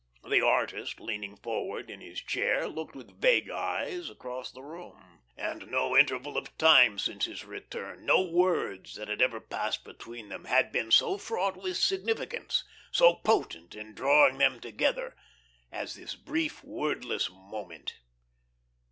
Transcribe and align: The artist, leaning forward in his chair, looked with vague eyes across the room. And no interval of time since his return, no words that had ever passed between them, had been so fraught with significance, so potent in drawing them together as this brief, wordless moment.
The 0.27 0.41
artist, 0.43 0.99
leaning 0.99 1.35
forward 1.35 1.91
in 1.91 2.01
his 2.01 2.19
chair, 2.19 2.67
looked 2.67 2.95
with 2.95 3.21
vague 3.21 3.51
eyes 3.51 4.09
across 4.09 4.49
the 4.49 4.63
room. 4.63 5.21
And 5.37 5.67
no 5.69 5.95
interval 5.95 6.37
of 6.37 6.57
time 6.57 6.97
since 6.97 7.25
his 7.25 7.45
return, 7.45 8.03
no 8.03 8.19
words 8.23 8.95
that 8.95 9.07
had 9.09 9.21
ever 9.21 9.39
passed 9.39 9.83
between 9.83 10.29
them, 10.29 10.45
had 10.45 10.71
been 10.71 10.89
so 10.89 11.19
fraught 11.19 11.55
with 11.55 11.77
significance, 11.77 12.63
so 12.91 13.13
potent 13.13 13.75
in 13.75 13.93
drawing 13.93 14.39
them 14.39 14.59
together 14.59 15.15
as 15.71 15.93
this 15.93 16.15
brief, 16.15 16.63
wordless 16.63 17.29
moment. 17.29 17.99